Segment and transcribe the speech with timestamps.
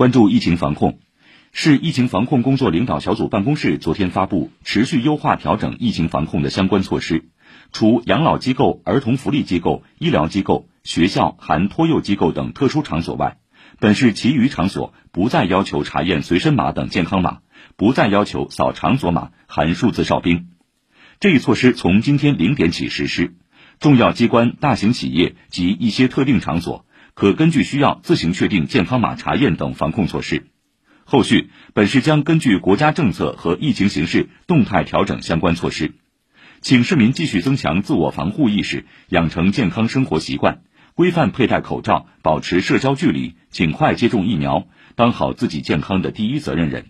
[0.00, 0.98] 关注疫情防控，
[1.52, 7.28] 市疫情防控工作领导小组办公室昨天发布持续优化调整疫情防控的相关措施。
[7.70, 13.36] 除养老机构、儿童福利机构、医疗机构、学校含托幼机构等特殊场所外，
[13.78, 17.40] 本市其余场所不再要求查验随身码等健康码，
[17.76, 20.48] 不再要求扫场所码含数字哨兵。
[21.18, 23.34] 这一措施从今天零点起实施。
[23.80, 26.86] 重要机关、大型企业及一些特定场所，
[27.20, 30.46] 可根据需要自行确定健康码查验等防控措施。
[31.04, 35.92] 后续，本市将根据国家政策和疫情形势动态调整相关措施。
[36.62, 40.62] 请市民继续增强自我防护意识，养成健康生活习惯，
[40.94, 46.86] 规范佩戴口罩，保持社交距离，尽快接种疫苗，当好自己健康的第一责任人。